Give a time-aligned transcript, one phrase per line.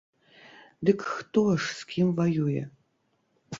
[0.89, 2.63] Дык хто ж з кім ваюе?